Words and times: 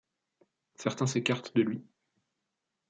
Certains 0.73 1.05
s'écartent 1.05 1.55
de 1.55 1.61
lui. 1.61 1.83